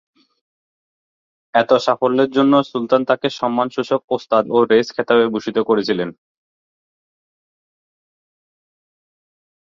এতে 1.53 1.75
সাফল্যের 1.85 2.29
জন্য 2.31 2.53
সুলতান 2.71 3.01
তাকে 3.09 3.27
সম্মানসূচক 3.39 4.01
উস্তাদ 4.11 4.43
ও 4.49 4.57
রেইস 4.63 4.87
খেতাবে 4.95 5.25
ভূষিত 5.33 5.57
করেছিলেন। 5.69 6.09